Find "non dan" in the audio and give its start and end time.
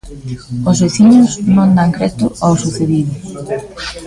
1.55-1.89